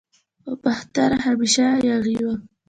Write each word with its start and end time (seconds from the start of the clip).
خو 0.41 0.51
باختر 0.63 1.11
همیشه 1.25 1.65
یاغي 1.89 2.17
و 2.25 2.27